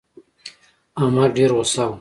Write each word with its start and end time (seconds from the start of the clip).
احمد 1.01 1.29
ډېر 1.37 1.49
غوسه 1.57 1.83
و. 1.87 1.89